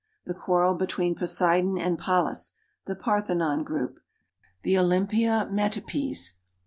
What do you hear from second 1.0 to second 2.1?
Poseidon and